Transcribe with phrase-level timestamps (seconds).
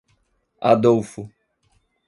[0.71, 1.29] Adolfo